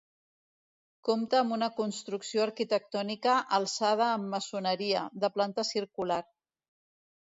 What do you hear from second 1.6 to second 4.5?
construcció arquitectònica alçada amb